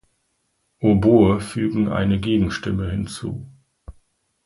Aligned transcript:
Oboe 0.79 1.39
fügen 1.41 1.87
eine 1.87 2.19
Gegenstimme 2.19 2.89
hinzu. 2.89 3.45